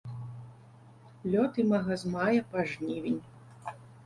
[1.33, 3.21] Лёт імага з мая па жнівень.